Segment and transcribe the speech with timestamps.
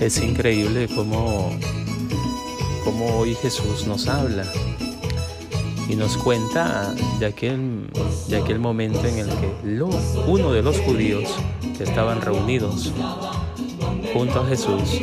[0.00, 1.50] Es increíble cómo,
[2.84, 4.44] cómo hoy Jesús nos habla
[5.88, 7.88] y nos cuenta de aquel,
[8.60, 9.82] momento en el que
[10.28, 11.28] uno de los judíos
[11.76, 12.92] que estaban reunidos
[14.12, 14.98] junto a Jesús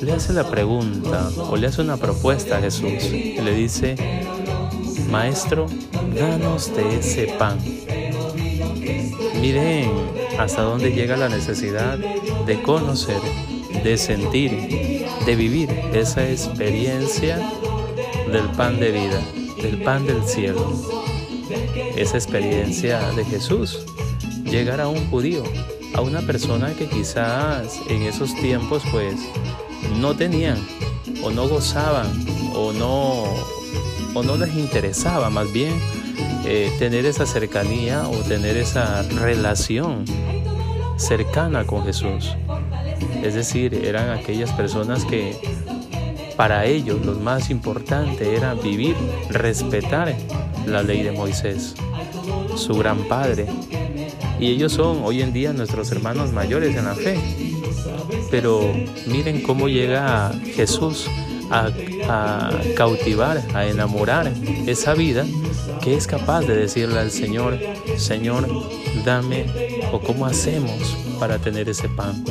[0.00, 3.96] le hace la pregunta o le hace una propuesta a Jesús y le dice,
[5.10, 5.66] Maestro,
[6.14, 7.58] danos de ese pan.
[9.40, 9.90] Miren
[10.38, 13.20] hasta dónde llega la necesidad de conocer,
[13.82, 17.38] de sentir, de vivir esa experiencia
[18.30, 19.20] del pan de vida
[19.64, 20.72] del pan del cielo.
[21.96, 23.86] Esa experiencia de Jesús,
[24.44, 25.42] llegar a un judío,
[25.94, 29.14] a una persona que quizás en esos tiempos pues
[29.98, 30.58] no tenían
[31.22, 32.06] o no gozaban
[32.54, 33.24] o no,
[34.14, 35.72] o no les interesaba más bien
[36.44, 40.04] eh, tener esa cercanía o tener esa relación
[40.96, 42.36] cercana con Jesús.
[43.22, 45.36] Es decir, eran aquellas personas que
[46.36, 48.96] para ellos lo más importante era vivir,
[49.30, 50.14] respetar
[50.66, 51.74] la ley de Moisés,
[52.56, 53.46] su gran padre.
[54.38, 57.18] Y ellos son hoy en día nuestros hermanos mayores en la fe.
[58.30, 58.72] Pero
[59.06, 61.06] miren cómo llega Jesús
[61.50, 64.32] a, cautivar, a enamorar
[64.66, 65.24] esa vida
[65.82, 67.58] que es capaz de decirle al Señor,
[67.96, 68.48] Señor,
[69.04, 69.46] dame
[69.92, 72.24] o cómo hacemos para tener ese pan.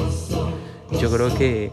[0.99, 1.71] Yo creo que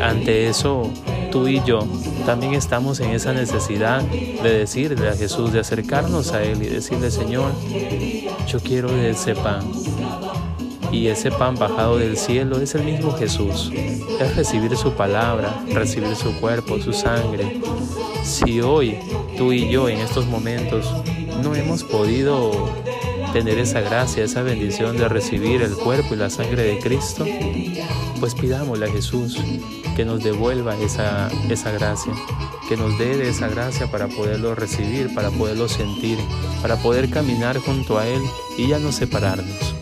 [0.00, 0.90] ante eso
[1.34, 1.80] tú y yo
[2.24, 7.10] también estamos en esa necesidad de decirle a Jesús, de acercarnos a Él y decirle,
[7.10, 7.50] Señor,
[8.46, 9.64] yo quiero ese pan.
[10.92, 13.72] Y ese pan bajado del cielo es el mismo Jesús.
[13.74, 17.60] Es recibir su palabra, recibir su cuerpo, su sangre.
[18.22, 19.00] Si hoy
[19.36, 20.86] tú y yo en estos momentos
[21.42, 22.70] no hemos podido
[23.34, 27.26] tener esa gracia, esa bendición de recibir el cuerpo y la sangre de Cristo,
[28.20, 29.36] pues pidámosle a Jesús
[29.96, 32.12] que nos devuelva esa, esa gracia,
[32.68, 36.16] que nos dé esa gracia para poderlo recibir, para poderlo sentir,
[36.62, 38.22] para poder caminar junto a Él
[38.56, 39.74] y ya no separarnos.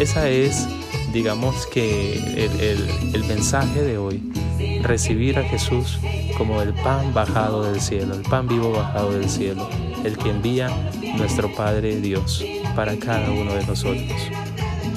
[0.00, 0.66] Esa es,
[1.12, 4.32] digamos que, el, el mensaje de hoy,
[4.80, 5.98] recibir a Jesús
[6.38, 9.68] como el pan bajado del cielo, el pan vivo bajado del cielo,
[10.04, 10.70] el que envía
[11.18, 12.42] nuestro Padre Dios
[12.74, 14.30] para cada uno de nosotros.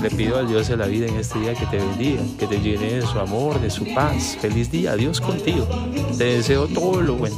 [0.01, 2.59] Le pido al Dios de la vida en este día que te bendiga, que te
[2.59, 4.37] llene de su amor, de su paz.
[4.39, 5.67] Feliz día, Dios contigo.
[6.17, 7.37] Te deseo todo lo bueno.